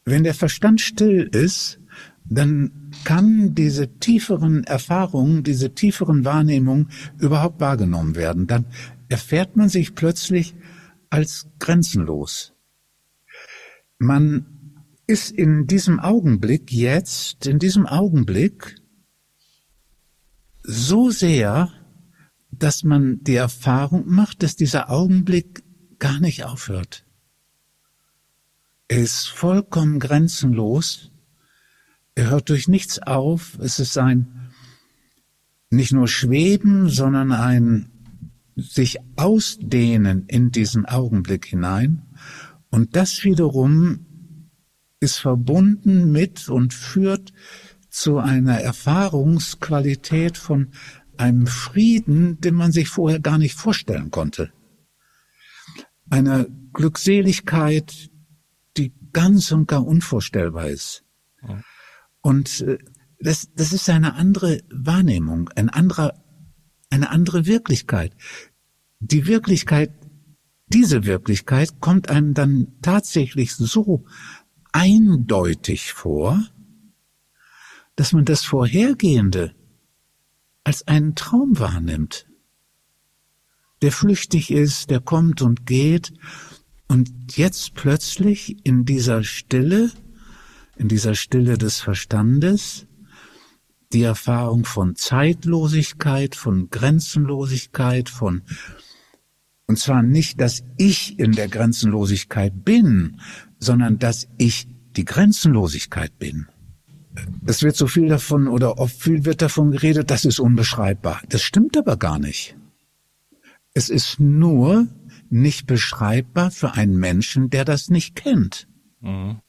[0.04, 1.78] wenn der Verstand still ist,
[2.24, 8.46] dann kann diese tieferen Erfahrungen, diese tieferen Wahrnehmungen überhaupt wahrgenommen werden.
[8.46, 8.66] Dann
[9.08, 10.54] erfährt man sich plötzlich
[11.10, 12.54] als grenzenlos.
[13.98, 14.46] Man
[15.06, 18.76] ist in diesem Augenblick jetzt, in diesem Augenblick
[20.62, 21.70] so sehr,
[22.50, 25.64] dass man die Erfahrung macht, dass dieser Augenblick
[25.98, 27.04] gar nicht aufhört.
[28.88, 31.10] Er ist vollkommen grenzenlos.
[32.14, 33.58] Er hört durch nichts auf.
[33.58, 34.50] Es ist ein
[35.70, 37.88] nicht nur Schweben, sondern ein
[38.56, 42.02] sich ausdehnen in diesen Augenblick hinein.
[42.70, 44.06] Und das wiederum
[45.00, 47.32] ist verbunden mit und führt
[47.88, 50.68] zu einer Erfahrungsqualität von
[51.16, 54.52] einem Frieden, den man sich vorher gar nicht vorstellen konnte.
[56.08, 58.10] Eine Glückseligkeit,
[59.12, 61.04] ganz und gar unvorstellbar ist.
[61.46, 61.62] Ja.
[62.20, 62.78] Und äh,
[63.18, 66.14] das, das ist eine andere Wahrnehmung, ein anderer,
[66.90, 68.14] eine andere Wirklichkeit.
[69.00, 69.92] Die Wirklichkeit,
[70.66, 74.04] diese Wirklichkeit kommt einem dann tatsächlich so
[74.72, 76.42] eindeutig vor,
[77.96, 79.54] dass man das Vorhergehende
[80.64, 82.26] als einen Traum wahrnimmt,
[83.82, 86.12] der flüchtig ist, der kommt und geht
[86.92, 89.90] und jetzt plötzlich in dieser Stille
[90.76, 92.86] in dieser Stille des Verstandes,
[93.94, 98.42] die Erfahrung von Zeitlosigkeit, von Grenzenlosigkeit, von
[99.66, 103.20] und zwar nicht, dass ich in der Grenzenlosigkeit bin,
[103.58, 106.46] sondern dass ich die Grenzenlosigkeit bin.
[107.46, 111.22] Es wird so viel davon oder oft viel wird davon geredet, das ist unbeschreibbar.
[111.30, 112.54] Das stimmt aber gar nicht.
[113.72, 114.88] Es ist nur
[115.32, 118.68] nicht beschreibbar für einen Menschen, der das nicht kennt.
[119.00, 119.40] Mhm.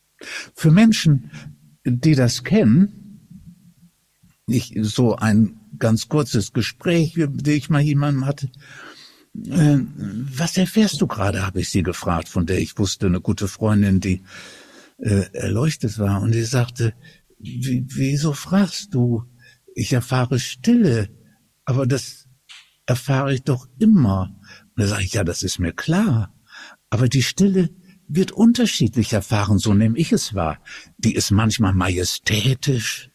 [0.56, 1.32] Für Menschen,
[1.86, 3.19] die das kennen,
[4.48, 8.50] ich, so ein ganz kurzes Gespräch, das ich mal jemandem hatte,
[9.36, 9.80] äh,
[10.38, 14.00] was erfährst du gerade, habe ich sie gefragt, von der ich wusste, eine gute Freundin,
[14.00, 14.22] die
[15.00, 16.22] äh, erleuchtet war.
[16.22, 16.93] Und sie sagte,
[17.39, 19.24] wieso fragst du?
[19.76, 21.10] Ich erfahre Stille,
[21.65, 22.28] aber das
[22.86, 24.39] erfahre ich doch immer.
[24.76, 26.34] Und da sage ich, ja, das ist mir klar.
[26.90, 27.70] Aber die Stille
[28.08, 30.60] wird unterschiedlich erfahren, so nehme ich es wahr.
[30.98, 33.10] Die ist manchmal majestätisch,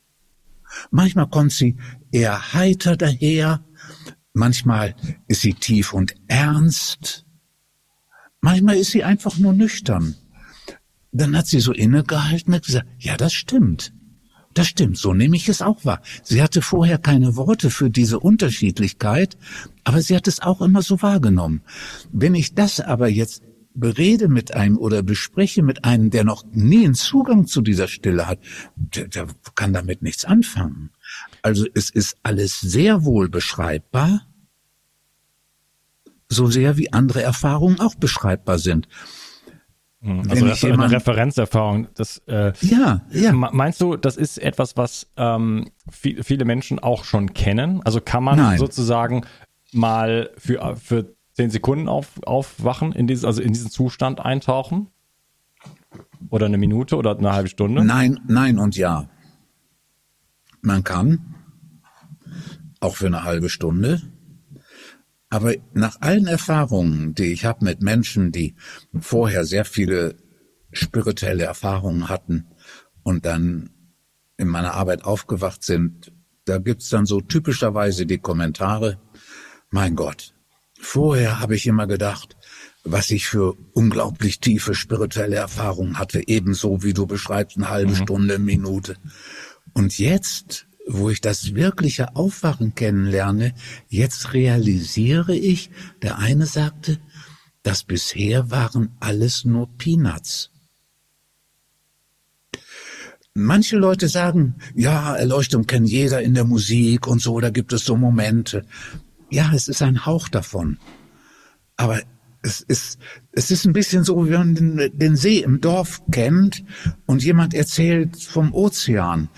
[0.91, 1.77] manchmal kommt sie
[2.11, 3.63] eher heiter daher,
[4.39, 4.95] Manchmal
[5.27, 7.27] ist sie tief und ernst.
[8.41, 10.15] Manchmal ist sie einfach nur nüchtern.
[11.11, 13.93] Dann hat sie so innegehalten und gesagt, ja, das stimmt.
[14.59, 16.03] Das stimmt, so nehme ich es auch wahr.
[16.25, 19.39] Sie hatte vorher keine Worte für diese Unterschiedlichkeit,
[19.85, 21.63] aber sie hat es auch immer so wahrgenommen.
[22.11, 23.45] Wenn ich das aber jetzt
[23.75, 28.27] berede mit einem oder bespreche mit einem, der noch nie einen Zugang zu dieser Stille
[28.27, 28.41] hat,
[28.75, 30.91] der, der kann damit nichts anfangen.
[31.43, 34.27] Also es ist alles sehr wohl beschreibbar,
[36.29, 38.89] so sehr wie andere Erfahrungen auch beschreibbar sind.
[40.01, 41.89] Hm, also das ist eine Referenzerfahrung.
[41.95, 43.33] Das, äh, ja, ja.
[43.33, 47.83] Meinst du, das ist etwas, was ähm, viel, viele Menschen auch schon kennen?
[47.85, 48.59] Also kann man Nein.
[48.59, 49.25] sozusagen
[49.73, 54.89] mal für, für zehn Sekunden auf, aufwachen, in dieses, also in diesen Zustand eintauchen?
[56.31, 57.85] Oder eine Minute oder eine halbe Stunde?
[57.85, 59.09] Nein, nein und ja.
[60.61, 61.35] Man kann,
[62.81, 64.03] auch für eine halbe Stunde,
[65.31, 68.55] aber nach allen Erfahrungen, die ich habe mit Menschen, die
[68.99, 70.17] vorher sehr viele
[70.73, 72.47] spirituelle Erfahrungen hatten
[73.03, 73.71] und dann
[74.37, 76.13] in meiner Arbeit aufgewacht sind,
[76.45, 79.01] da gibt's dann so typischerweise die Kommentare,
[79.71, 80.35] mein Gott,
[80.81, 82.37] vorher habe ich immer gedacht,
[82.85, 87.97] was ich für unglaublich tiefe spirituelle Erfahrungen hatte, ebenso wie du beschreibst, eine halbe mhm.
[87.97, 88.97] Stunde, Minute.
[89.75, 93.55] Und jetzt wo ich das wirkliche Aufwachen kennenlerne,
[93.89, 95.71] jetzt realisiere ich,
[96.03, 96.99] der eine sagte,
[97.63, 100.51] das bisher waren alles nur Peanuts.
[103.35, 107.85] Manche Leute sagen, ja, Erleuchtung kennt jeder in der Musik und so, da gibt es
[107.85, 108.65] so Momente.
[109.31, 110.79] Ja, es ist ein Hauch davon.
[111.77, 112.01] Aber
[112.43, 112.99] es ist,
[113.33, 116.65] es ist ein bisschen so, wie man den, den See im Dorf kennt
[117.07, 119.29] und jemand erzählt vom Ozean.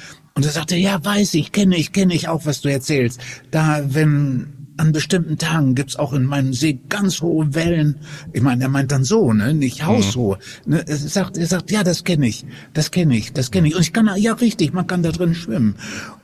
[0.40, 3.20] Und er sagte, ja, weiß ich, kenne ich, kenne ich auch, was du erzählst.
[3.50, 8.00] Da, wenn an bestimmten Tagen gibt's auch in meinem See ganz hohe Wellen.
[8.33, 10.38] Ich meine, er meint dann so, ne, nicht haushohe.
[10.64, 10.72] Mhm.
[10.72, 13.74] Ne, er sagt, er sagt, ja, das kenne ich, das kenne ich, das kenne ich.
[13.74, 15.74] Und ich kann, ja, richtig, man kann da drin schwimmen.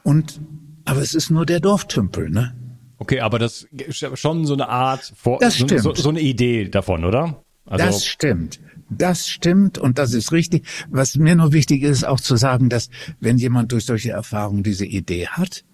[0.03, 0.41] Und,
[0.87, 2.55] aber es ist nur der Dorftümpel, ne?
[2.97, 5.83] Okay, aber das ist schon so eine Art, vor, das stimmt.
[5.83, 7.45] So, so eine Idee davon, oder?
[7.67, 8.61] Also, das stimmt.
[8.89, 10.67] Das stimmt und das ist richtig.
[10.89, 12.89] Was mir nur wichtig ist, auch zu sagen, dass
[13.21, 15.65] wenn jemand durch solche Erfahrungen diese Idee hat,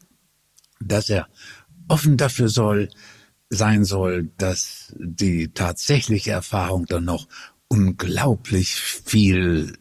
[0.81, 1.29] dass er
[1.89, 2.89] offen dafür soll,
[3.51, 7.29] sein soll, dass die tatsächliche Erfahrung dann noch
[7.69, 9.75] unglaublich viel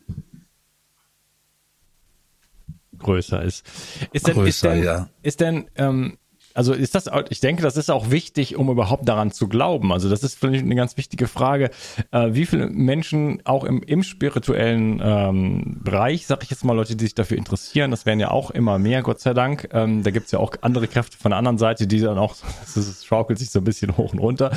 [2.97, 3.65] größer ist.
[4.11, 5.09] Ist denn, größer, ist denn, ja.
[5.21, 6.17] ist denn ähm,
[6.53, 9.91] also ist das, ich denke, das ist auch wichtig, um überhaupt daran zu glauben.
[9.91, 11.69] Also das ist vielleicht eine ganz wichtige Frage,
[12.11, 16.95] äh, wie viele Menschen auch im, im spirituellen ähm, Bereich, sag ich jetzt mal, Leute,
[16.95, 19.69] die sich dafür interessieren, das werden ja auch immer mehr, Gott sei Dank.
[19.73, 22.35] Ähm, da gibt's ja auch andere Kräfte von der anderen Seite, die dann auch,
[22.75, 24.51] das schaukelt sich so ein bisschen hoch und runter,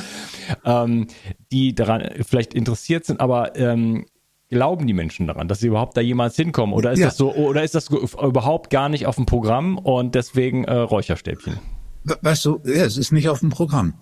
[0.63, 1.07] ähm,
[1.51, 4.05] die daran vielleicht interessiert sind, aber ähm,
[4.49, 6.73] glauben die Menschen daran, dass sie überhaupt da jemals hinkommen?
[6.73, 7.07] Oder ist ja.
[7.07, 11.59] das so, oder ist das überhaupt gar nicht auf dem Programm und deswegen äh, Räucherstäbchen?
[12.21, 13.95] Weißt du, ja, es ist nicht auf dem Programm.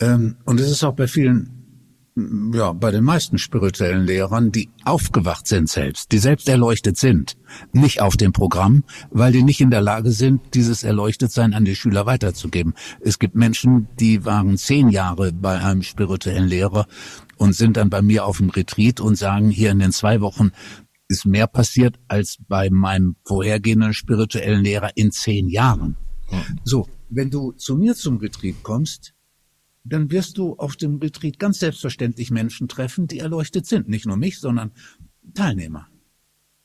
[0.00, 5.46] Ähm, und es ist auch bei vielen, ja, bei den meisten spirituellen Lehrern, die aufgewacht
[5.46, 7.36] sind selbst, die selbst erleuchtet sind,
[7.72, 11.76] nicht auf dem Programm, weil die nicht in der Lage sind, dieses Erleuchtetsein an die
[11.76, 12.74] Schüler weiterzugeben.
[13.00, 16.86] Es gibt Menschen, die waren zehn Jahre bei einem spirituellen Lehrer
[17.36, 20.50] und sind dann bei mir auf dem Retreat und sagen, hier in den zwei Wochen
[21.08, 25.96] ist mehr passiert als bei meinem vorhergehenden spirituellen Lehrer in zehn Jahren.
[26.64, 29.14] So, wenn du zu mir zum Betrieb kommst,
[29.84, 33.88] dann wirst du auf dem Betrieb ganz selbstverständlich Menschen treffen, die erleuchtet sind.
[33.88, 34.72] Nicht nur mich, sondern
[35.34, 35.88] Teilnehmer.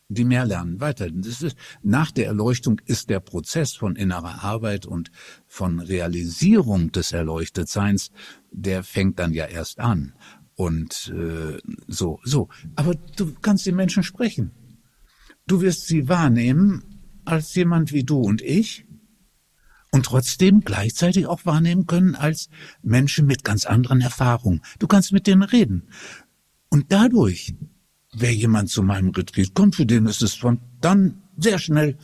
[0.09, 1.07] die mehr lernen, weiter.
[1.07, 5.11] Ist, nach der Erleuchtung ist der Prozess von innerer Arbeit und
[5.47, 8.11] von Realisierung des Erleuchtetseins,
[8.51, 10.13] der fängt dann ja erst an.
[10.55, 12.49] Und äh, so, so.
[12.75, 14.51] Aber du kannst die Menschen sprechen.
[15.47, 16.83] Du wirst sie wahrnehmen
[17.25, 18.85] als jemand wie du und ich
[19.93, 22.49] und trotzdem gleichzeitig auch wahrnehmen können als
[22.81, 24.61] Menschen mit ganz anderen Erfahrungen.
[24.79, 25.83] Du kannst mit denen reden.
[26.69, 27.53] Und dadurch
[28.13, 31.97] wer jemand zu meinem Retreat kommt, für den ist es von dann sehr schnell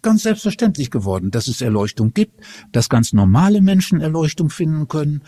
[0.00, 2.40] ganz selbstverständlich geworden, dass es Erleuchtung gibt,
[2.72, 5.22] dass ganz normale Menschen Erleuchtung finden können,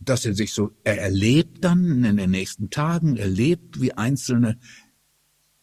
[0.00, 4.58] dass er sich so, er erlebt dann in den nächsten Tagen, erlebt, wie einzelne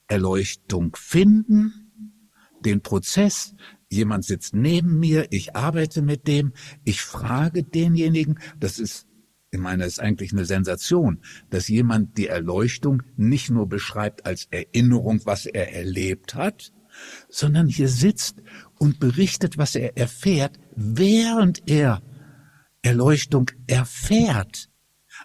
[0.07, 1.73] Erleuchtung finden,
[2.61, 3.55] den Prozess,
[3.93, 6.53] jemand sitzt neben mir, ich arbeite mit dem,
[6.83, 9.07] ich frage denjenigen, das ist
[9.51, 14.47] ich meine, es ist eigentlich eine Sensation, dass jemand die Erleuchtung nicht nur beschreibt als
[14.49, 16.73] Erinnerung, was er erlebt hat,
[17.29, 18.41] sondern hier sitzt
[18.79, 22.01] und berichtet, was er erfährt, während er
[22.81, 24.69] Erleuchtung erfährt.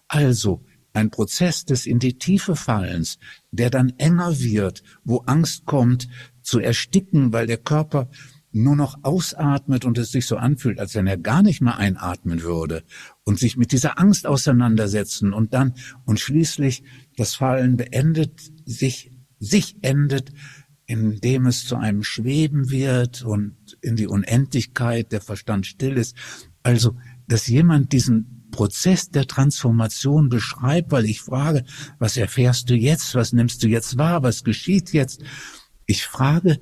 [0.08, 3.18] Also ein Prozess des in die Tiefe Fallens,
[3.50, 6.06] der dann enger wird, wo Angst kommt
[6.42, 8.10] zu ersticken, weil der Körper
[8.52, 12.42] nur noch ausatmet und es sich so anfühlt, als wenn er gar nicht mehr einatmen
[12.42, 12.82] würde
[13.24, 16.82] und sich mit dieser Angst auseinandersetzen und dann und schließlich
[17.16, 20.32] das Fallen beendet, sich, sich endet,
[20.86, 26.16] indem es zu einem Schweben wird und in die Unendlichkeit der Verstand still ist.
[26.62, 31.64] Also, dass jemand diesen Prozess der Transformation beschreibt, weil ich frage,
[31.98, 35.22] was erfährst du jetzt, was nimmst du jetzt wahr, was geschieht jetzt?
[35.84, 36.58] Ich frage,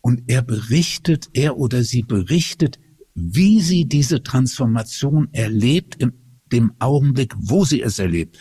[0.00, 2.78] und er berichtet, er oder sie berichtet,
[3.14, 6.12] wie sie diese Transformation erlebt, in
[6.52, 8.38] dem Augenblick, wo sie es erlebt.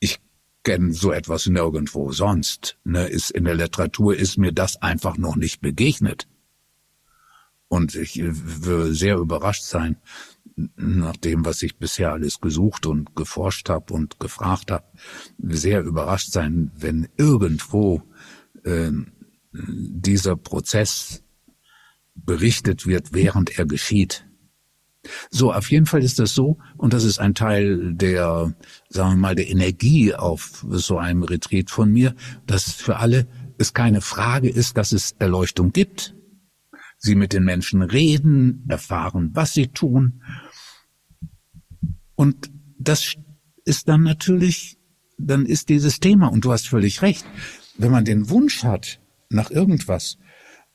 [0.00, 0.18] Ich
[0.62, 2.78] kenne so etwas nirgendwo sonst.
[2.84, 6.26] Ne, ist in der Literatur ist mir das einfach noch nicht begegnet.
[7.68, 9.96] Und ich würde sehr überrascht sein,
[10.76, 14.84] nach dem, was ich bisher alles gesucht und geforscht habe und gefragt habe,
[15.38, 18.02] sehr überrascht sein, wenn irgendwo
[18.64, 18.92] äh,
[19.54, 21.22] dieser Prozess
[22.14, 24.26] berichtet wird, während er geschieht.
[25.30, 28.54] So, auf jeden Fall ist das so, und das ist ein Teil der,
[28.88, 32.14] sagen wir mal, der Energie auf so einem Retreat von mir,
[32.46, 33.26] dass für alle
[33.58, 36.14] es keine Frage ist, dass es Erleuchtung gibt.
[36.96, 40.22] Sie mit den Menschen reden, erfahren, was sie tun.
[42.14, 43.14] Und das
[43.64, 44.78] ist dann natürlich,
[45.18, 47.26] dann ist dieses Thema, und du hast völlig recht,
[47.76, 50.18] wenn man den Wunsch hat, nach irgendwas,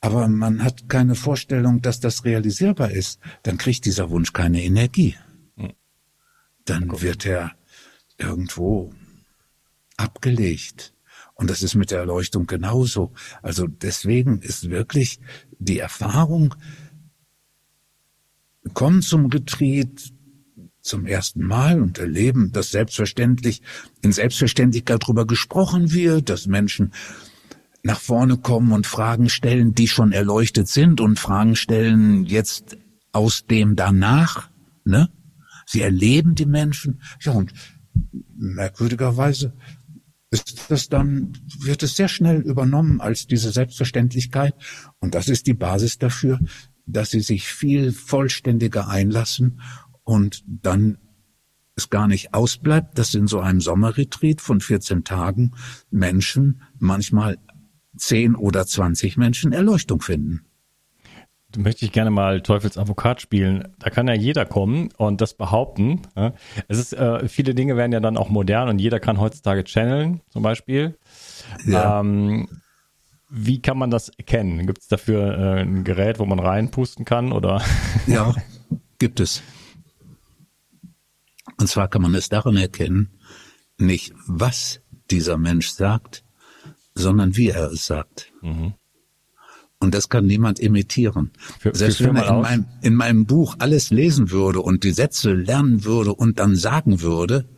[0.00, 5.16] aber man hat keine Vorstellung, dass das realisierbar ist, dann kriegt dieser Wunsch keine Energie.
[5.56, 5.72] Hm.
[6.64, 7.52] Dann wird er
[8.16, 8.94] irgendwo
[9.96, 10.94] abgelegt.
[11.34, 13.12] Und das ist mit der Erleuchtung genauso.
[13.42, 15.20] Also deswegen ist wirklich
[15.58, 16.54] die Erfahrung,
[18.74, 20.12] kommen zum Retreat
[20.82, 23.62] zum ersten Mal und erleben, dass selbstverständlich
[24.02, 26.92] in Selbstverständlichkeit darüber gesprochen wird, dass Menschen
[27.82, 32.76] nach vorne kommen und Fragen stellen, die schon erleuchtet sind und Fragen stellen jetzt
[33.12, 34.50] aus dem danach,
[34.84, 35.10] ne?
[35.66, 37.52] Sie erleben die Menschen, ja, und
[38.36, 39.54] merkwürdigerweise
[40.30, 44.54] ist das dann, wird es sehr schnell übernommen als diese Selbstverständlichkeit.
[44.98, 46.38] Und das ist die Basis dafür,
[46.86, 49.60] dass sie sich viel vollständiger einlassen
[50.04, 50.98] und dann
[51.76, 55.52] es gar nicht ausbleibt, dass in so einem Sommerretreat von 14 Tagen
[55.90, 57.38] Menschen manchmal
[57.96, 60.46] zehn oder zwanzig Menschen Erleuchtung finden.
[61.52, 63.74] Da möchte ich gerne mal Teufels Advokat spielen.
[63.80, 66.02] Da kann ja jeder kommen und das behaupten.
[66.68, 70.20] Es ist, äh, viele Dinge werden ja dann auch modern und jeder kann heutzutage channeln,
[70.28, 70.96] zum Beispiel.
[71.66, 72.00] Ja.
[72.00, 72.48] Ähm,
[73.28, 74.66] wie kann man das erkennen?
[74.66, 77.62] Gibt es dafür äh, ein Gerät, wo man reinpusten kann oder?
[78.06, 78.34] Ja,
[78.98, 79.42] gibt es.
[81.58, 83.10] Und zwar kann man es daran erkennen,
[83.76, 86.24] nicht was dieser Mensch sagt,
[87.00, 88.32] sondern wie er es sagt.
[88.42, 88.74] Mhm.
[89.78, 91.30] Und das kann niemand imitieren.
[91.58, 95.32] Für, Selbst wenn er in meinem, in meinem Buch alles lesen würde und die Sätze
[95.32, 97.48] lernen würde und dann sagen würde,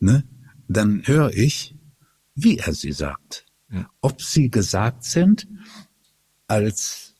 [0.00, 0.24] ne,
[0.66, 1.76] dann höre ich,
[2.34, 3.46] wie er sie sagt.
[3.70, 3.88] Ja.
[4.00, 5.46] Ob sie gesagt sind
[6.48, 7.14] als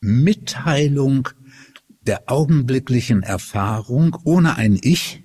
[0.00, 1.28] Mitteilung
[2.00, 5.21] der augenblicklichen Erfahrung ohne ein Ich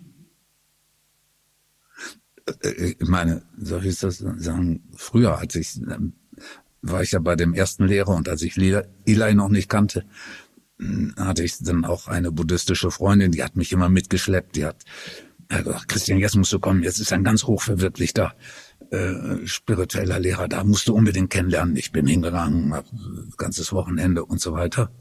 [2.62, 6.14] ich meine, soll ich das sagen, früher, als ich, ähm,
[6.82, 10.06] war ich ja bei dem ersten Lehrer und als ich Eli noch nicht kannte,
[10.80, 14.86] hm, hatte ich dann auch eine buddhistische Freundin, die hat mich immer mitgeschleppt, die hat
[15.50, 18.36] gesagt, Christian, jetzt musst du kommen, jetzt ist ein ganz hochverwirklichter
[18.92, 21.76] äh, spiritueller Lehrer, da musst du unbedingt kennenlernen.
[21.76, 22.86] Ich bin hingegangen, hab
[23.38, 24.92] ganzes Wochenende und so weiter.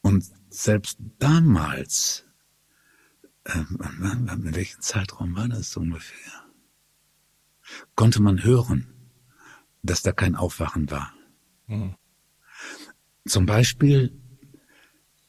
[0.00, 2.31] Und selbst damals, äh,
[3.44, 6.44] in welchem Zeitraum war das ungefähr,
[7.96, 8.86] konnte man hören,
[9.82, 11.12] dass da kein Aufwachen war.
[11.66, 11.96] Mhm.
[13.26, 14.18] Zum Beispiel,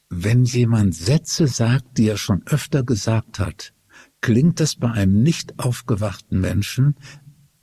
[0.10, 3.74] wenn jemand Sätze sagt, die er schon öfter gesagt hat,
[4.22, 6.96] klingt es bei einem nicht aufgewachten Menschen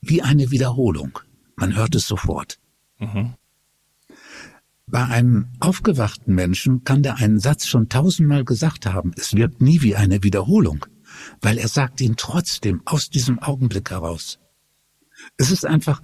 [0.00, 1.18] wie eine Wiederholung.
[1.56, 2.58] Man hört es sofort.
[2.98, 3.34] Mhm.
[4.90, 9.12] Bei einem aufgewachten Menschen kann der einen Satz schon tausendmal gesagt haben.
[9.16, 10.84] Es wirkt nie wie eine Wiederholung,
[11.40, 14.40] weil er sagt ihn trotzdem aus diesem Augenblick heraus.
[15.36, 16.02] Es ist einfach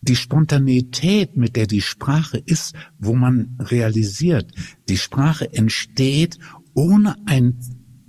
[0.00, 4.50] die Spontaneität, mit der die Sprache ist, wo man realisiert,
[4.88, 6.38] die Sprache entsteht
[6.74, 7.58] ohne ein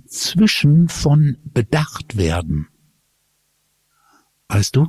[0.06, 2.68] Zwischen von bedacht werden.
[4.48, 4.84] Weißt du?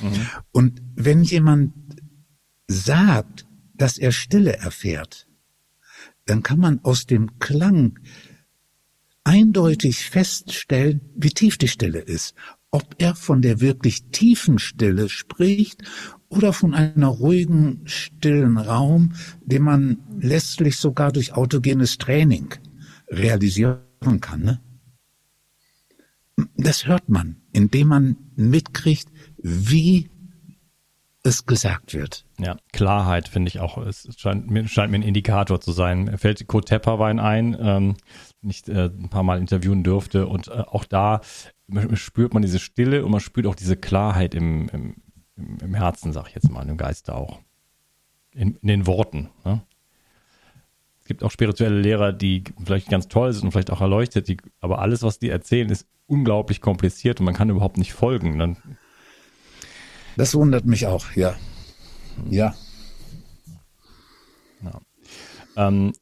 [0.00, 0.26] Mhm.
[0.50, 1.74] Und wenn jemand
[2.68, 3.41] sagt,
[3.82, 5.26] dass er Stille erfährt,
[6.26, 7.98] dann kann man aus dem Klang
[9.24, 12.36] eindeutig feststellen, wie tief die Stille ist.
[12.70, 15.82] Ob er von der wirklich tiefen Stille spricht
[16.28, 22.54] oder von einer ruhigen, stillen Raum, den man letztlich sogar durch autogenes Training
[23.08, 24.42] realisieren kann.
[24.42, 24.60] Ne?
[26.56, 29.08] Das hört man, indem man mitkriegt,
[29.38, 30.08] wie
[31.22, 32.24] es gesagt wird.
[32.38, 33.78] Ja, Klarheit finde ich auch.
[33.78, 36.18] Es scheint mir, scheint mir ein Indikator zu sein.
[36.18, 37.96] Fällt Kurt Tepperwein ein, ähm,
[38.40, 41.20] nicht äh, ein paar Mal interviewen durfte und äh, auch da
[41.94, 44.96] spürt man diese Stille und man spürt auch diese Klarheit im, im,
[45.36, 47.40] im Herzen, sag ich jetzt mal, im Geiste auch.
[48.34, 49.30] In, in den Worten.
[49.44, 49.62] Ne?
[51.00, 54.38] Es gibt auch spirituelle Lehrer, die vielleicht ganz toll sind und vielleicht auch erleuchtet, die,
[54.60, 58.38] aber alles, was die erzählen, ist unglaublich kompliziert und man kann überhaupt nicht folgen.
[58.38, 58.56] Dann
[60.16, 61.34] das wundert mich auch, ja.
[62.30, 62.54] Ja.
[64.62, 64.80] ja.
[65.56, 65.92] Ähm,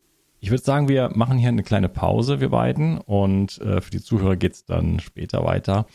[0.41, 4.01] ich würde sagen, wir machen hier eine kleine Pause, wir beiden, und äh, für die
[4.01, 5.87] Zuhörer geht es dann später weiter.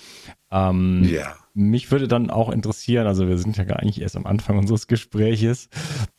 [0.51, 1.36] Ähm, ja.
[1.58, 4.88] Mich würde dann auch interessieren, also wir sind ja gar nicht erst am Anfang unseres
[4.88, 5.70] Gespräches.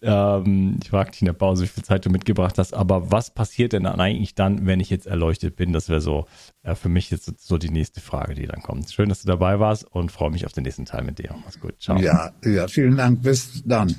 [0.00, 3.34] Ähm, ich fragte dich in der Pause, wie viel Zeit du mitgebracht hast, aber was
[3.34, 5.74] passiert denn dann eigentlich dann, wenn ich jetzt erleuchtet bin?
[5.74, 6.24] Das wäre so
[6.62, 8.90] äh, für mich jetzt so die nächste Frage, die dann kommt.
[8.90, 11.34] Schön, dass du dabei warst und freue mich auf den nächsten Teil mit dir.
[11.44, 11.74] Mach's gut.
[11.80, 12.00] Ciao.
[12.00, 13.22] Ja, ja, vielen Dank.
[13.22, 13.94] Bis dann.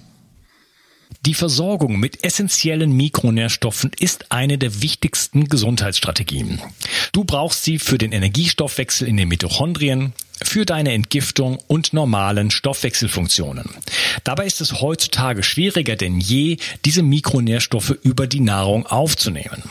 [1.26, 6.62] Die Versorgung mit essentiellen Mikronährstoffen ist eine der wichtigsten Gesundheitsstrategien.
[7.12, 10.14] Du brauchst sie für den Energiestoffwechsel in den Mitochondrien,
[10.44, 13.70] für deine Entgiftung und normalen Stoffwechselfunktionen.
[14.24, 19.64] Dabei ist es heutzutage schwieriger denn je, diese Mikronährstoffe über die Nahrung aufzunehmen.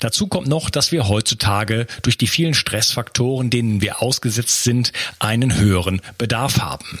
[0.00, 5.56] Dazu kommt noch, dass wir heutzutage durch die vielen Stressfaktoren, denen wir ausgesetzt sind, einen
[5.56, 7.00] höheren Bedarf haben.